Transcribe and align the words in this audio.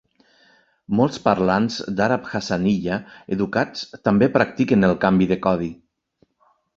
Molts 0.99 1.19
parlants 1.25 1.75
d'Àrab 1.99 2.31
Hassaniya 2.39 2.97
educats 3.35 3.83
també 4.09 4.31
practiquen 4.39 4.89
el 4.89 4.95
canvi 5.05 5.29
de 5.33 5.39
codi. 5.45 5.69